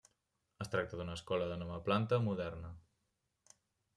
Es 0.63 0.71
tracta 0.75 0.97
d'una 1.01 1.17
escola 1.19 1.49
de 1.51 1.59
nova 1.63 1.77
planta, 1.89 2.19
moderna. 2.29 2.75